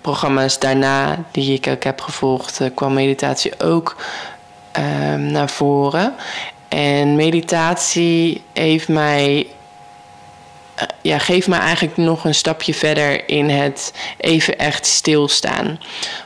programma's 0.02 0.60
daarna 0.60 1.24
die 1.32 1.54
ik 1.54 1.68
ook 1.68 1.84
heb 1.84 2.02
gevolgd, 2.02 2.62
kwam 2.76 2.94
meditatie 2.94 3.60
ook 3.60 3.96
um, 4.78 5.22
naar 5.22 5.50
voren. 5.50 6.14
En 6.68 7.16
meditatie 7.16 8.42
heeft 8.54 8.88
mij, 8.88 9.36
uh, 9.36 10.84
ja, 11.02 11.18
geeft 11.18 11.48
mij 11.48 11.60
eigenlijk 11.60 11.98
nog 11.98 12.26
een 12.26 12.36
stapje 12.36 12.74
verder 12.74 13.30
in 13.30 13.50
het 13.50 13.94
even 14.18 14.58
echt 14.58 14.86
stilstaan. 14.86 15.80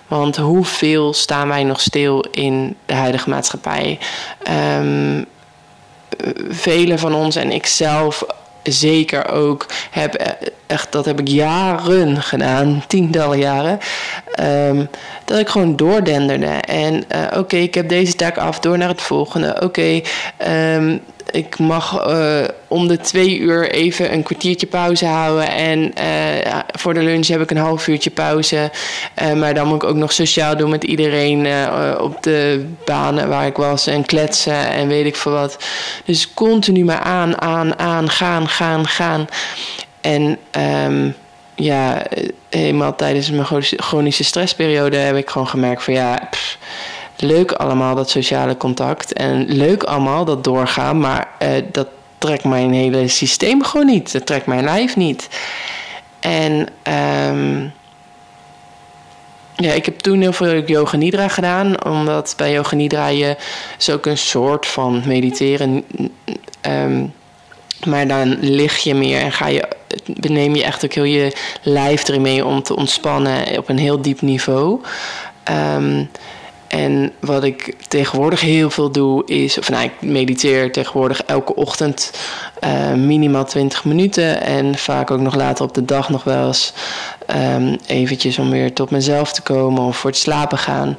Want 0.07 0.36
hoeveel 0.36 1.13
staan 1.13 1.47
wij 1.47 1.63
nog 1.63 1.81
stil 1.81 2.19
in 2.31 2.77
de 2.86 2.93
huidige 2.93 3.29
maatschappij? 3.29 4.00
Velen 6.50 7.00
van 7.00 7.13
ons 7.13 7.36
en 7.36 7.51
ik 7.51 7.65
zelf 7.65 8.25
zeker 8.63 9.29
ook 9.31 9.65
heb 9.91 10.13
eh, 10.13 10.47
echt 10.67 10.91
dat 10.91 11.05
heb 11.05 11.19
ik 11.19 11.27
jaren 11.27 12.21
gedaan, 12.21 12.83
tientallen 12.88 13.39
jaren, 13.39 13.79
um, 14.39 14.89
dat 15.25 15.39
ik 15.39 15.47
gewoon 15.47 15.75
doordenderde 15.75 16.45
en 16.45 16.93
uh, 16.93 17.39
oké, 17.39 17.55
ik 17.55 17.74
heb 17.74 17.89
deze 17.89 18.15
taak 18.15 18.38
af, 18.38 18.59
door 18.59 18.77
naar 18.77 18.88
het 18.88 19.01
volgende. 19.01 19.53
Oké, 19.55 19.63
okay, 19.63 20.03
um, 20.75 21.01
ik 21.31 21.60
mag 21.60 22.07
uh, 22.07 22.43
om 22.67 22.88
de 22.88 22.98
twee 22.98 23.38
uur 23.38 23.72
even 23.72 24.13
een 24.13 24.24
kwartiertje 24.24 24.67
pauze 24.67 25.05
houden. 25.05 25.48
En 25.48 25.93
uh, 26.00 26.60
voor 26.72 26.93
de 26.93 27.01
lunch 27.01 27.27
heb 27.27 27.41
ik 27.41 27.51
een 27.51 27.57
half 27.57 27.88
uurtje 27.88 28.10
pauze. 28.10 28.72
Uh, 29.22 29.34
maar 29.34 29.53
dan 29.53 29.67
moet 29.67 29.84
ik 29.84 29.89
ook 29.89 29.96
nog 29.96 30.12
sociaal 30.12 30.57
doen 30.57 30.69
met 30.69 30.84
iedereen 30.84 31.48
op 32.00 32.24
de 32.24 32.65
banen 32.86 33.29
waar 33.29 33.46
ik 33.46 33.55
was. 33.55 33.88
En 33.88 34.05
kletsen 34.05 34.69
en 34.69 34.88
weet 34.88 35.05
ik 35.05 35.15
veel 35.15 35.31
wat. 35.31 35.57
Dus 36.05 36.34
continu 36.34 36.84
maar 36.84 37.00
aan, 37.00 37.41
aan, 37.41 37.79
aan, 37.79 38.10
gaan, 38.10 38.48
gaan, 38.48 38.88
gaan. 38.88 39.27
En 40.01 40.38
um, 40.86 41.15
ja, 41.55 42.03
helemaal 42.50 42.96
tijdens 42.96 43.31
mijn 43.31 43.48
chronische 43.62 44.24
stressperiode 44.24 44.98
heb 44.98 45.15
ik 45.15 45.29
gewoon 45.29 45.48
gemerkt 45.48 45.84
van 45.84 45.93
ja... 45.93 46.29
leuk 47.17 47.51
allemaal 47.51 47.95
dat 47.95 48.09
sociale 48.09 48.57
contact 48.57 49.13
en 49.13 49.45
leuk 49.45 49.83
allemaal 49.83 50.25
dat 50.25 50.43
doorgaan, 50.43 51.00
maar 51.00 51.27
uh, 51.41 51.50
dat 51.71 51.88
trekt 52.17 52.43
mijn 52.43 52.74
hele 52.74 53.07
systeem 53.07 53.63
gewoon 53.63 53.86
niet. 53.86 54.12
Dat 54.12 54.25
trekt 54.25 54.45
mijn 54.45 54.63
lijf 54.63 54.95
niet. 54.95 55.27
En 56.19 56.67
um, 57.31 57.74
ja, 59.55 59.71
ik 59.71 59.86
heb 59.86 60.00
toen 60.00 60.21
heel 60.21 60.33
veel 60.33 60.63
yoga 60.63 60.97
nidra 60.97 61.27
gedaan, 61.27 61.83
omdat 61.86 62.33
bij 62.38 62.51
yoga 62.51 62.75
nidra 62.75 63.07
je 63.07 63.36
is 63.77 63.89
ook 63.89 64.05
een 64.05 64.17
soort 64.17 64.67
van 64.67 65.03
mediteren. 65.05 65.86
Um, 66.62 67.13
maar 67.86 68.07
dan 68.07 68.38
lig 68.39 68.77
je 68.77 68.93
meer 68.93 69.21
en 69.21 69.31
ga 69.31 69.47
je, 69.47 69.67
beneem 70.05 70.55
je 70.55 70.63
echt 70.63 70.86
ook 70.86 70.93
heel 70.93 71.03
je 71.03 71.36
lijf 71.62 72.07
erin 72.07 72.21
mee 72.21 72.45
om 72.45 72.63
te 72.63 72.75
ontspannen 72.75 73.57
op 73.57 73.69
een 73.69 73.77
heel 73.77 74.01
diep 74.01 74.21
niveau. 74.21 74.81
Um, 75.75 76.09
en 76.77 77.12
wat 77.19 77.43
ik 77.43 77.75
tegenwoordig 77.88 78.41
heel 78.41 78.69
veel 78.69 78.91
doe 78.91 79.25
is, 79.25 79.57
of 79.57 79.69
nou, 79.69 79.84
ik 79.84 79.91
mediteer 80.01 80.72
tegenwoordig 80.72 81.24
elke 81.24 81.55
ochtend 81.55 82.12
uh, 82.63 82.93
minimaal 82.93 83.46
20 83.46 83.86
minuten. 83.86 84.41
En 84.41 84.77
vaak 84.77 85.12
ook 85.12 85.19
nog 85.19 85.36
later 85.36 85.65
op 85.65 85.74
de 85.74 85.86
dag 85.86 86.10
nog 86.10 86.24
wel 86.24 86.48
eens 86.48 86.74
um, 87.36 87.77
eventjes 87.86 88.39
om 88.39 88.50
weer 88.50 88.74
tot 88.74 88.89
mezelf 88.89 89.34
te 89.34 89.41
komen 89.41 89.84
of 89.84 89.98
voor 89.98 90.10
het 90.10 90.19
slapen 90.19 90.57
gaan. 90.57 90.96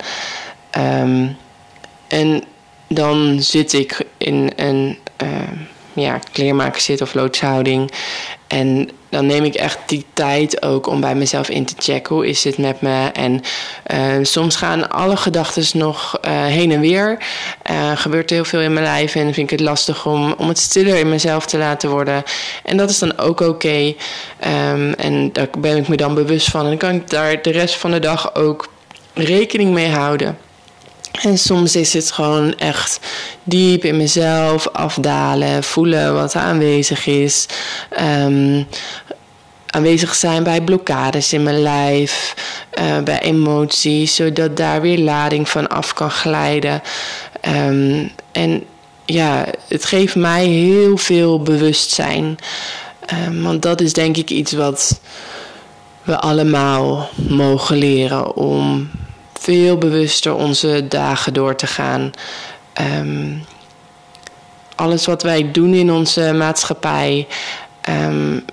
Um, 1.02 1.36
en 2.08 2.42
dan 2.88 3.40
zit 3.40 3.72
ik 3.72 4.06
in 4.16 4.52
een 4.56 4.98
uh, 5.22 5.28
ja, 6.00 6.20
kleermaker 6.32 7.02
of 7.02 7.14
loodshouding. 7.14 7.90
En 8.46 8.90
dan 9.08 9.26
neem 9.26 9.44
ik 9.44 9.54
echt 9.54 9.78
die 9.86 10.04
tijd 10.12 10.62
ook 10.62 10.86
om 10.86 11.00
bij 11.00 11.14
mezelf 11.14 11.48
in 11.48 11.64
te 11.64 11.74
checken. 11.78 12.14
Hoe 12.14 12.26
is 12.26 12.44
het 12.44 12.58
met 12.58 12.80
me? 12.80 13.10
En 13.12 13.42
uh, 13.92 14.24
soms 14.24 14.56
gaan 14.56 14.90
alle 14.90 15.16
gedachten 15.16 15.78
nog 15.78 16.18
uh, 16.24 16.44
heen 16.44 16.72
en 16.72 16.80
weer. 16.80 17.18
Uh, 17.70 17.96
gebeurt 17.96 18.30
heel 18.30 18.44
veel 18.44 18.60
in 18.60 18.72
mijn 18.72 18.84
lijf 18.84 19.14
en 19.14 19.34
vind 19.34 19.50
ik 19.50 19.58
het 19.58 19.68
lastig 19.68 20.06
om, 20.06 20.32
om 20.32 20.48
het 20.48 20.58
stiller 20.58 20.96
in 20.96 21.08
mezelf 21.08 21.46
te 21.46 21.58
laten 21.58 21.90
worden. 21.90 22.22
En 22.64 22.76
dat 22.76 22.90
is 22.90 22.98
dan 22.98 23.18
ook 23.18 23.40
oké. 23.40 23.94
Um, 24.72 24.92
en 24.92 25.32
daar 25.32 25.48
ben 25.58 25.76
ik 25.76 25.88
me 25.88 25.96
dan 25.96 26.14
bewust 26.14 26.50
van. 26.50 26.60
En 26.60 26.68
dan 26.68 26.78
kan 26.78 26.94
ik 26.94 27.10
daar 27.10 27.42
de 27.42 27.50
rest 27.50 27.74
van 27.74 27.90
de 27.90 27.98
dag 27.98 28.34
ook 28.34 28.68
rekening 29.14 29.72
mee 29.72 29.88
houden. 29.88 30.38
En 31.22 31.38
soms 31.38 31.76
is 31.76 31.92
het 31.92 32.10
gewoon 32.10 32.54
echt 32.54 33.00
diep 33.42 33.84
in 33.84 33.96
mezelf 33.96 34.68
afdalen, 34.68 35.64
voelen 35.64 36.14
wat 36.14 36.34
er 36.34 36.40
aanwezig 36.40 37.06
is. 37.06 37.46
Um, 38.00 38.66
aanwezig 39.66 40.14
zijn 40.14 40.42
bij 40.42 40.60
blokkades 40.60 41.32
in 41.32 41.42
mijn 41.42 41.62
lijf, 41.62 42.34
uh, 42.80 42.98
bij 42.98 43.20
emoties, 43.20 44.14
zodat 44.14 44.56
daar 44.56 44.80
weer 44.80 44.98
lading 44.98 45.48
van 45.48 45.68
af 45.68 45.92
kan 45.92 46.10
glijden. 46.10 46.82
Um, 47.66 48.10
en 48.32 48.64
ja, 49.04 49.46
het 49.68 49.84
geeft 49.84 50.14
mij 50.14 50.46
heel 50.46 50.96
veel 50.96 51.42
bewustzijn. 51.42 52.38
Um, 53.26 53.42
want 53.42 53.62
dat 53.62 53.80
is 53.80 53.92
denk 53.92 54.16
ik 54.16 54.30
iets 54.30 54.52
wat 54.52 55.00
we 56.02 56.18
allemaal 56.18 57.08
mogen 57.28 57.76
leren 57.76 58.36
om 58.36 58.90
veel 59.38 59.78
bewuster 59.78 60.34
onze 60.34 60.88
dagen 60.88 61.34
door 61.34 61.56
te 61.56 61.66
gaan. 61.66 62.10
Um, 63.00 63.44
alles 64.74 65.06
wat 65.06 65.22
wij 65.22 65.50
doen 65.50 65.74
in 65.74 65.92
onze 65.92 66.32
maatschappij 66.32 67.26
um, 67.88 68.44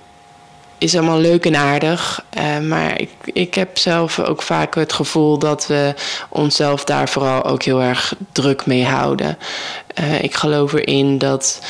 is 0.77 0.95
allemaal 0.95 1.19
leuk 1.19 1.45
en 1.45 1.55
aardig. 1.55 2.25
Uh, 2.37 2.59
maar 2.59 3.01
ik, 3.01 3.09
ik 3.23 3.53
heb 3.53 3.77
zelf 3.77 4.19
ook 4.19 4.41
vaak 4.41 4.75
het 4.75 4.93
gevoel 4.93 5.39
dat 5.39 5.67
we 5.67 5.93
onszelf 6.29 6.83
daar 6.83 7.09
vooral 7.09 7.43
ook 7.43 7.63
heel 7.63 7.81
erg 7.81 8.13
druk 8.31 8.65
mee 8.65 8.85
houden. 8.85 9.37
Uh, 9.99 10.23
ik 10.23 10.35
geloof 10.35 10.73
erin 10.73 11.17
dat 11.17 11.61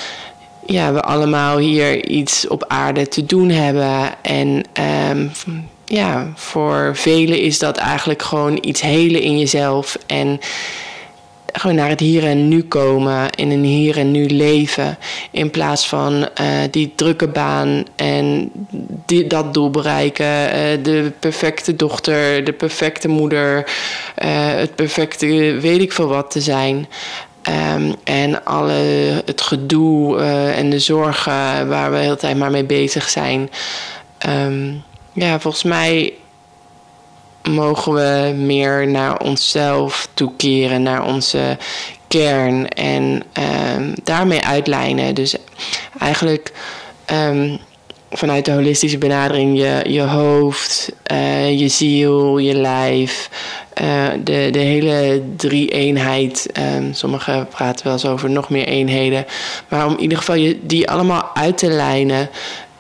ja, 0.66 0.94
we 0.94 1.02
allemaal 1.02 1.58
hier 1.58 2.06
iets 2.06 2.48
op 2.48 2.66
aarde 2.68 3.08
te 3.08 3.26
doen 3.26 3.50
hebben. 3.50 4.14
En 4.22 4.64
ja, 5.86 6.32
voor 6.36 6.92
velen 6.96 7.40
is 7.40 7.60
dat 7.60 7.78
eigenlijk 7.78 8.22
gewoon 8.22 8.58
iets 8.62 8.82
helen 8.82 9.22
in 9.22 9.40
jezelf. 9.40 9.98
En 10.06 10.40
gewoon 11.58 11.76
naar 11.76 11.90
het 11.90 12.00
hier 12.00 12.24
en 12.24 12.48
nu 12.48 12.64
komen, 12.64 13.30
in 13.30 13.52
een 13.52 13.64
hier 13.64 13.98
en 13.98 14.12
nu 14.12 14.26
leven. 14.26 14.98
In 15.32 15.50
plaats 15.50 15.88
van 15.88 16.14
uh, 16.14 16.28
die 16.72 16.94
drukke 16.96 17.28
baan 17.28 17.86
en 17.96 18.52
dat 19.28 19.54
doel 19.54 19.70
bereiken. 19.70 20.26
Uh, 20.26 20.84
de 20.84 21.12
perfecte 21.20 21.76
dochter, 21.76 22.44
de 22.44 22.54
perfecte 22.54 23.08
moeder, 23.08 23.58
uh, 23.58 24.48
het 24.48 24.76
perfecte 24.76 25.58
weet 25.62 25.82
ik 25.82 25.92
veel 25.92 26.08
wat 26.08 26.32
te 26.32 26.42
zijn. 26.42 26.88
Um, 27.76 27.96
en 28.04 28.46
alle 28.46 28.74
het 29.26 29.42
gedoe 29.42 30.22
en 30.56 30.70
de 30.70 30.80
zorgen 30.80 31.68
waar 31.68 31.92
we 31.92 31.98
de 31.98 32.04
hele 32.04 32.16
tijd 32.16 32.38
maar 32.38 32.52
mee 32.52 32.64
bezig 32.64 33.10
zijn. 33.10 33.50
Um, 34.28 34.84
ja, 35.16 35.40
volgens 35.40 35.64
mij 35.64 36.14
mogen 37.50 37.94
we 37.94 38.34
meer 38.38 38.88
naar 38.88 39.20
onszelf 39.20 40.08
toekeren, 40.14 40.84
naar 40.84 41.06
onze 41.06 41.58
kern 42.08 42.70
en 42.70 43.24
um, 43.76 43.94
daarmee 44.04 44.46
uitlijnen. 44.46 45.16
Dus 45.16 45.36
eigenlijk 46.00 46.52
um, 47.12 47.60
vanuit 48.12 48.46
de 48.46 48.52
holistische 48.52 48.98
benadering 48.98 49.58
je, 49.58 49.82
je 49.88 50.02
hoofd, 50.02 50.92
uh, 51.12 51.60
je 51.60 51.68
ziel, 51.68 52.38
je 52.38 52.54
lijf, 52.54 53.30
uh, 53.82 54.08
de, 54.24 54.48
de 54.52 54.60
hele 54.60 55.24
drie-eenheid. 55.36 56.50
Um, 56.76 56.94
sommigen 56.94 57.48
praten 57.48 57.86
wel 57.86 57.94
eens 57.94 58.06
over 58.06 58.30
nog 58.30 58.50
meer 58.50 58.68
eenheden. 58.68 59.26
Maar 59.68 59.86
om 59.86 59.94
in 59.94 60.00
ieder 60.00 60.18
geval 60.18 60.36
je, 60.36 60.60
die 60.62 60.90
allemaal 60.90 61.30
uit 61.34 61.58
te 61.58 61.68
lijnen 61.68 62.30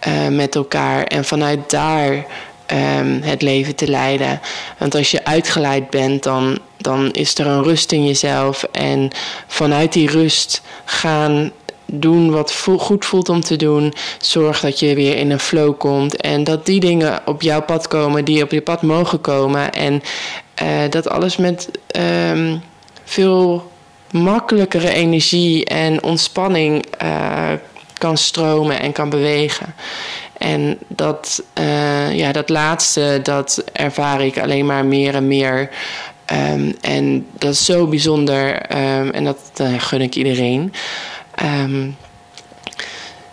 uh, 0.07 0.27
met 0.27 0.55
elkaar 0.55 1.03
en 1.03 1.25
vanuit 1.25 1.69
daar 1.69 2.25
um, 2.71 3.21
het 3.21 3.41
leven 3.41 3.75
te 3.75 3.87
leiden. 3.87 4.39
Want 4.77 4.95
als 4.95 5.11
je 5.11 5.25
uitgeleid 5.25 5.89
bent, 5.89 6.23
dan, 6.23 6.59
dan 6.77 7.11
is 7.11 7.37
er 7.37 7.47
een 7.47 7.63
rust 7.63 7.91
in 7.91 8.05
jezelf. 8.05 8.63
En 8.71 9.09
vanuit 9.47 9.93
die 9.93 10.09
rust 10.09 10.61
gaan 10.85 11.51
doen 11.85 12.31
wat 12.31 12.65
goed 12.77 13.05
voelt 13.05 13.29
om 13.29 13.41
te 13.41 13.55
doen. 13.55 13.93
Zorg 14.19 14.59
dat 14.59 14.79
je 14.79 14.95
weer 14.95 15.17
in 15.17 15.31
een 15.31 15.39
flow 15.39 15.77
komt. 15.77 16.15
En 16.15 16.43
dat 16.43 16.65
die 16.65 16.79
dingen 16.79 17.21
op 17.25 17.41
jouw 17.41 17.61
pad 17.61 17.87
komen 17.87 18.25
die 18.25 18.43
op 18.43 18.51
je 18.51 18.61
pad 18.61 18.81
mogen 18.81 19.21
komen. 19.21 19.71
En 19.73 20.01
uh, 20.63 20.67
dat 20.89 21.09
alles 21.09 21.37
met 21.37 21.69
um, 22.31 22.61
veel 23.03 23.71
makkelijkere 24.11 24.89
energie 24.89 25.65
en 25.65 26.03
ontspanning 26.03 26.85
uh, 27.03 27.51
kan 28.05 28.17
stromen 28.17 28.79
en 28.79 28.91
kan 28.91 29.09
bewegen. 29.09 29.75
En 30.37 30.77
dat, 30.87 31.43
uh, 31.59 32.17
ja, 32.17 32.31
dat 32.31 32.49
laatste, 32.49 33.19
dat 33.23 33.63
ervaar 33.73 34.21
ik 34.21 34.39
alleen 34.39 34.65
maar 34.65 34.85
meer 34.85 35.15
en 35.15 35.27
meer. 35.27 35.69
Um, 36.33 36.75
en 36.81 37.27
dat 37.37 37.51
is 37.51 37.65
zo 37.65 37.87
bijzonder 37.87 38.55
um, 38.77 39.11
en 39.11 39.23
dat 39.23 39.39
uh, 39.61 39.79
gun 39.79 40.01
ik 40.01 40.15
iedereen. 40.15 40.73
Um, 41.43 41.97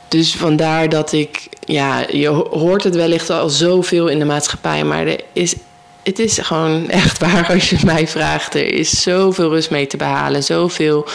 dus 0.09 0.35
vandaar 0.35 0.89
dat 0.89 1.13
ik, 1.13 1.49
ja, 1.65 2.05
je 2.11 2.29
hoort 2.29 2.85
het 2.85 2.95
wellicht 2.95 3.31
al 3.31 3.49
zoveel 3.49 4.09
in 4.09 4.19
de 4.19 4.25
maatschappij, 4.25 4.85
maar 4.85 5.07
er 5.07 5.21
is, 5.33 5.55
het 6.03 6.19
is 6.19 6.39
gewoon 6.39 6.91
echt 7.03 7.19
waar 7.19 7.49
als 7.53 7.71
je 7.71 7.79
mij 7.85 8.09
vraagt. 8.09 8.55
Er 8.55 8.75
is 8.75 9.03
zoveel 9.03 9.49
rust 9.49 9.71
mee 9.71 9.87
te 9.87 9.97
behalen, 9.97 10.43
zoveel 10.43 11.07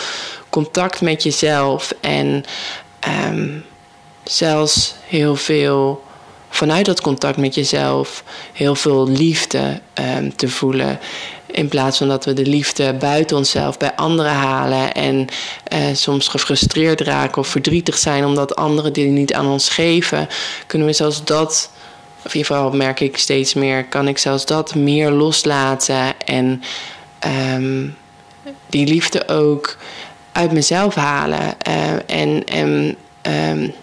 contact 0.49 1.01
met 1.01 1.23
jezelf 1.23 1.93
en 2.01 2.45
zelfs 4.23 4.95
heel 5.07 5.35
veel 5.35 6.05
vanuit 6.49 6.85
dat 6.85 7.01
contact 7.01 7.37
met 7.37 7.55
jezelf 7.55 8.23
heel 8.53 8.75
veel 8.75 9.07
liefde 9.07 9.81
um, 10.17 10.35
te 10.35 10.49
voelen. 10.49 10.99
In 11.45 11.67
plaats 11.67 11.97
van 11.97 12.07
dat 12.07 12.25
we 12.25 12.33
de 12.33 12.45
liefde 12.45 12.93
buiten 12.93 13.37
onszelf 13.37 13.77
bij 13.77 13.95
anderen 13.95 14.31
halen 14.31 14.93
en 14.93 15.27
uh, 15.73 15.79
soms 15.93 16.27
gefrustreerd 16.27 17.01
raken 17.01 17.41
of 17.41 17.47
verdrietig 17.47 17.97
zijn 17.97 18.25
omdat 18.25 18.55
anderen 18.55 18.93
die 18.93 19.07
niet 19.07 19.33
aan 19.33 19.47
ons 19.47 19.69
geven, 19.69 20.27
kunnen 20.67 20.87
we 20.87 20.93
zelfs 20.93 21.23
dat, 21.23 21.71
of 22.25 22.33
in 22.33 22.39
ieder 22.39 22.55
geval 22.55 22.71
merk 22.71 22.99
ik 22.99 23.17
steeds 23.17 23.53
meer, 23.53 23.85
kan 23.85 24.07
ik 24.07 24.17
zelfs 24.17 24.45
dat 24.45 24.75
meer 24.75 25.11
loslaten 25.11 26.19
en 26.25 26.63
um, 27.55 27.95
die 28.69 28.87
liefde 28.87 29.27
ook 29.27 29.77
uit 30.37 30.51
mezelf 30.51 30.95
halen. 30.95 31.55
Uh, 31.67 31.93
en 32.05 32.43
en 32.45 32.95
um, 33.49 33.73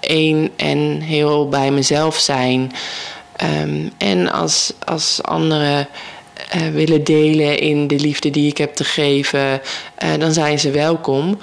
één 0.00 0.50
en 0.56 1.00
heel 1.00 1.48
bij 1.48 1.70
mezelf 1.70 2.18
zijn. 2.18 2.72
Um, 3.62 3.92
en 3.98 4.32
als, 4.32 4.72
als 4.84 5.22
anderen 5.22 5.88
uh, 6.56 6.68
willen 6.68 7.04
delen 7.04 7.58
in 7.58 7.86
de 7.86 7.98
liefde 7.98 8.30
die 8.30 8.50
ik 8.50 8.58
heb 8.58 8.74
te 8.74 8.84
geven, 8.84 9.60
uh, 10.04 10.14
dan 10.18 10.32
zijn 10.32 10.58
ze 10.58 10.70
welkom. 10.70 11.38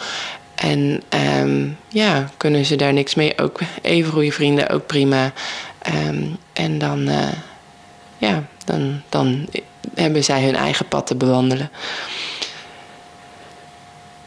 En 0.56 1.02
um, 1.40 1.78
ja, 1.88 2.30
kunnen 2.38 2.66
ze 2.66 2.76
daar 2.76 2.94
niks 2.94 3.16
mee. 3.16 3.38
Ook 3.38 3.60
even 3.82 4.12
goede 4.12 4.32
vrienden, 4.32 4.70
ook 4.70 4.86
prima. 4.86 5.32
En 6.54 6.78
dan, 6.78 7.10
ja, 8.18 8.44
dan, 8.66 9.02
dan 9.10 9.48
hebben 9.96 10.24
zij 10.24 10.44
hun 10.44 10.56
eigen 10.56 10.88
pad 10.88 11.08
te 11.08 11.16
bewandelen. 11.16 11.70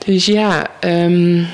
Dus 0.04 0.26
ja, 0.26 0.66
um, 0.80 1.46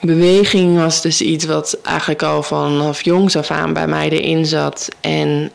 beweging 0.00 0.76
was 0.78 1.02
dus 1.02 1.20
iets 1.20 1.44
wat 1.44 1.78
eigenlijk 1.82 2.22
al 2.22 2.42
vanaf 2.42 3.02
jongs 3.02 3.36
af 3.36 3.50
aan 3.50 3.72
bij 3.72 3.86
mij 3.86 4.08
erin 4.08 4.46
zat. 4.46 4.88
En 5.00 5.50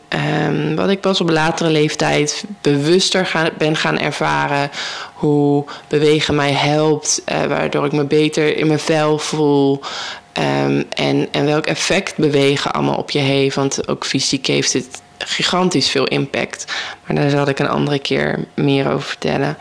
um, 0.46 0.76
wat 0.76 0.88
ik 0.88 1.00
pas 1.00 1.20
op 1.20 1.30
latere 1.30 1.70
leeftijd 1.70 2.44
bewuster 2.60 3.52
ben 3.58 3.76
gaan 3.76 3.98
ervaren. 3.98 4.70
Hoe 5.14 5.64
bewegen 5.88 6.34
mij 6.34 6.52
helpt, 6.52 7.22
uh, 7.28 7.44
waardoor 7.44 7.84
ik 7.84 7.92
me 7.92 8.04
beter 8.04 8.56
in 8.56 8.66
mijn 8.66 8.78
vel 8.78 9.18
voel. 9.18 9.80
Um, 10.64 10.84
en, 10.88 11.28
en 11.30 11.44
welk 11.44 11.66
effect 11.66 12.16
bewegen 12.16 12.72
allemaal 12.72 12.96
op 12.96 13.10
je 13.10 13.18
heeft. 13.18 13.56
Want 13.56 13.88
ook 13.88 14.06
fysiek 14.06 14.46
heeft 14.46 14.72
het 14.72 15.02
gigantisch 15.18 15.90
veel 15.90 16.06
impact. 16.06 16.64
Maar 17.06 17.16
daar 17.16 17.30
zal 17.30 17.48
ik 17.48 17.58
een 17.58 17.68
andere 17.68 17.98
keer 17.98 18.44
meer 18.54 18.92
over 18.92 19.06
vertellen. 19.08 19.56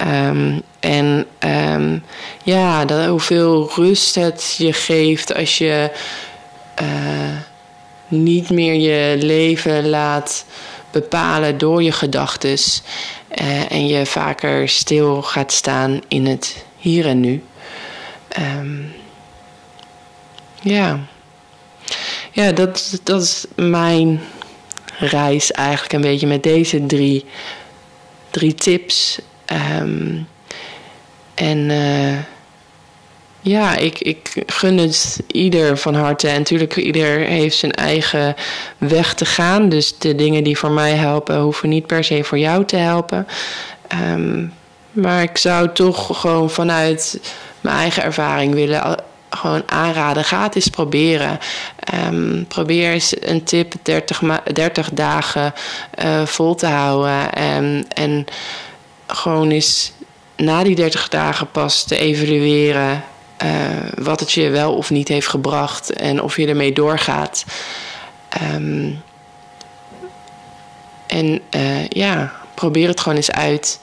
Um, 0.00 0.62
en 0.80 1.26
um, 1.38 2.04
ja, 2.42 2.84
dat, 2.84 3.06
hoeveel 3.06 3.70
rust 3.74 4.14
het 4.14 4.54
je 4.58 4.72
geeft 4.72 5.34
als 5.34 5.58
je 5.58 5.90
uh, 6.82 7.36
niet 8.08 8.50
meer 8.50 8.74
je 8.74 9.16
leven 9.22 9.88
laat 9.88 10.44
bepalen 10.90 11.58
door 11.58 11.82
je 11.82 11.92
gedachten. 11.92 12.56
Uh, 13.40 13.70
en 13.70 13.86
je 13.86 14.06
vaker 14.06 14.68
stil 14.68 15.22
gaat 15.22 15.52
staan 15.52 16.00
in 16.08 16.26
het 16.26 16.64
hier 16.76 17.06
en 17.06 17.20
nu. 17.20 17.44
Um, 18.38 18.94
ja. 20.62 20.98
Ja, 22.32 22.52
dat, 22.52 23.00
dat 23.02 23.22
is 23.22 23.44
mijn 23.54 24.20
reis 24.98 25.52
eigenlijk 25.52 25.92
een 25.92 26.00
beetje 26.00 26.26
met 26.26 26.42
deze 26.42 26.86
drie, 26.86 27.24
drie 28.30 28.54
tips. 28.54 29.18
Um, 29.80 30.26
en 31.34 31.58
uh, 31.58 32.18
ja, 33.40 33.76
ik, 33.76 33.98
ik 33.98 34.42
gun 34.46 34.78
het 34.78 35.22
ieder 35.26 35.78
van 35.78 35.94
harte. 35.94 36.28
En 36.28 36.38
natuurlijk, 36.38 36.76
ieder 36.76 37.18
heeft 37.18 37.56
zijn 37.56 37.72
eigen 37.72 38.34
weg 38.78 39.14
te 39.14 39.24
gaan. 39.24 39.68
Dus 39.68 39.98
de 39.98 40.14
dingen 40.14 40.44
die 40.44 40.58
voor 40.58 40.70
mij 40.70 40.92
helpen, 40.92 41.38
hoeven 41.38 41.68
niet 41.68 41.86
per 41.86 42.04
se 42.04 42.24
voor 42.24 42.38
jou 42.38 42.64
te 42.64 42.76
helpen. 42.76 43.26
Um, 44.12 44.52
maar 44.92 45.22
ik 45.22 45.38
zou 45.38 45.70
toch 45.72 46.20
gewoon 46.20 46.50
vanuit 46.50 47.20
mijn 47.60 47.76
eigen 47.76 48.02
ervaring 48.02 48.54
willen 48.54 48.96
gewoon 49.30 49.62
aanraden. 49.66 50.24
Ga 50.24 50.50
eens 50.52 50.68
proberen. 50.68 51.38
Um, 52.06 52.46
probeer 52.46 52.90
eens 52.90 53.14
een 53.20 53.44
tip 53.44 53.74
30, 53.82 54.22
30 54.52 54.90
dagen 54.90 55.52
uh, 56.04 56.26
vol 56.26 56.54
te 56.54 56.66
houden. 56.66 57.32
En, 57.32 57.86
en 57.88 58.26
gewoon 59.06 59.50
eens 59.50 59.92
na 60.36 60.62
die 60.62 60.74
30 60.74 61.08
dagen 61.08 61.50
pas 61.50 61.84
te 61.84 61.98
evalueren 61.98 63.04
uh, 63.44 63.50
wat 63.94 64.20
het 64.20 64.32
je 64.32 64.50
wel 64.50 64.74
of 64.74 64.90
niet 64.90 65.08
heeft 65.08 65.28
gebracht 65.28 65.92
en 65.92 66.22
of 66.22 66.36
je 66.36 66.46
ermee 66.46 66.72
doorgaat. 66.72 67.44
Um, 68.54 69.02
en 71.06 71.40
uh, 71.56 71.88
ja, 71.88 72.32
probeer 72.54 72.88
het 72.88 73.00
gewoon 73.00 73.16
eens 73.16 73.30
uit. 73.30 73.80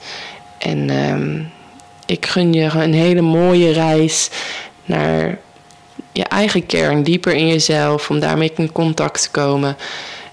En 0.58 0.90
um, 0.90 1.50
ik 2.06 2.26
gun 2.26 2.52
je 2.52 2.62
een 2.62 2.94
hele 2.94 3.20
mooie 3.20 3.72
reis 3.72 4.30
naar 4.84 5.38
je 6.12 6.24
eigen 6.24 6.66
kern, 6.66 7.02
dieper 7.02 7.34
in 7.34 7.46
jezelf, 7.46 8.10
om 8.10 8.20
daarmee 8.20 8.52
in 8.56 8.72
contact 8.72 9.22
te 9.22 9.30
komen. 9.30 9.76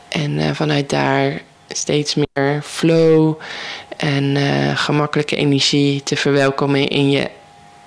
En 0.09 0.31
uh, 0.31 0.51
vanuit 0.51 0.89
daar 0.89 1.41
steeds 1.67 2.15
meer 2.15 2.61
flow 2.63 3.39
en 4.01 4.35
uh, 4.35 4.77
gemakkelijke 4.77 5.35
energie 5.35 6.03
te 6.03 6.15
verwelkomen 6.15 6.87
in, 6.87 7.11
je, 7.11 7.29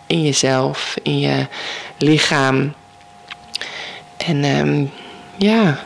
in 0.06 0.22
jezelf, 0.22 0.96
in 1.02 1.18
je 1.18 1.46
lichaam. 1.98 2.74
En 4.16 4.44
um, 4.44 4.90
ja, 5.36 5.78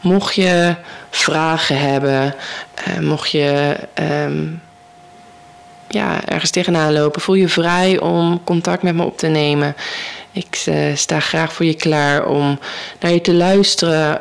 mocht 0.00 0.34
je 0.34 0.74
vragen 1.10 1.78
hebben, 1.80 2.34
uh, 2.88 2.98
mocht 2.98 3.30
je 3.30 3.76
um, 4.24 4.62
ja, 5.88 6.24
ergens 6.24 6.50
tegenaan 6.50 6.92
lopen, 6.92 7.20
voel 7.20 7.34
je 7.34 7.48
vrij 7.48 8.00
om 8.00 8.44
contact 8.44 8.82
met 8.82 8.94
me 8.94 9.04
op 9.04 9.18
te 9.18 9.26
nemen. 9.26 9.76
Ik 10.32 10.64
uh, 10.68 10.96
sta 10.96 11.20
graag 11.20 11.52
voor 11.52 11.66
je 11.66 11.74
klaar 11.74 12.26
om 12.26 12.58
naar 13.00 13.12
je 13.12 13.20
te 13.20 13.34
luisteren 13.34 14.18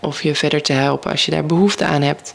of 0.00 0.22
je 0.22 0.34
verder 0.34 0.62
te 0.62 0.72
helpen 0.72 1.10
als 1.10 1.24
je 1.24 1.30
daar 1.30 1.46
behoefte 1.46 1.84
aan 1.84 2.02
hebt. 2.02 2.34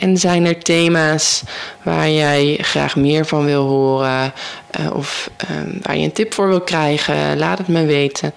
En 0.00 0.16
zijn 0.16 0.46
er 0.46 0.58
thema's 0.58 1.42
waar 1.82 2.10
jij 2.10 2.58
graag 2.60 2.96
meer 2.96 3.26
van 3.26 3.44
wil 3.44 3.66
horen 3.66 4.32
uh, 4.80 4.94
of 4.94 5.30
waar 5.82 5.96
je 5.96 6.04
een 6.04 6.12
tip 6.12 6.34
voor 6.34 6.48
wil 6.48 6.60
krijgen? 6.60 7.38
Laat 7.38 7.58
het 7.58 7.68
me 7.68 7.84
weten. 7.84 8.34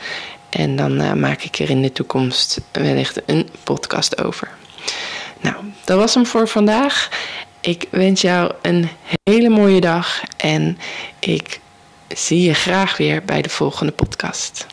En 0.49 0.76
dan 0.76 1.19
maak 1.19 1.41
ik 1.41 1.60
er 1.60 1.69
in 1.69 1.82
de 1.82 1.91
toekomst 1.91 2.62
wellicht 2.71 3.21
een 3.26 3.49
podcast 3.63 4.23
over. 4.23 4.49
Nou, 5.41 5.56
dat 5.86 5.97
was 5.97 6.13
hem 6.13 6.26
voor 6.26 6.47
vandaag. 6.47 7.10
Ik 7.62 7.86
wens 7.89 8.21
jou 8.21 8.52
een 8.62 8.89
hele 9.23 9.49
mooie 9.49 9.82
dag 9.82 10.21
en 10.38 10.78
ik 11.19 11.60
zie 12.08 12.41
je 12.41 12.54
graag 12.54 12.97
weer 12.97 13.23
bij 13.26 13.41
de 13.41 13.49
volgende 13.49 13.91
podcast. 13.91 14.65